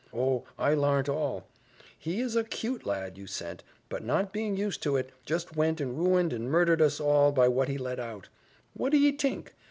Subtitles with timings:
[0.11, 0.45] Oh!
[0.57, 1.45] I larnt all.
[1.95, 5.79] He is a 'cute lad you sent, but not being used to it, just went
[5.79, 8.27] and ruined and murdered us all by what he let out!
[8.73, 9.49] What do ye tink?